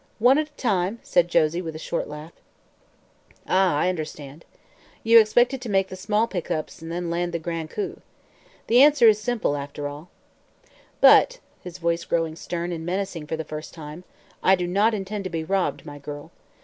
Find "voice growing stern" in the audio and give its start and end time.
11.77-12.71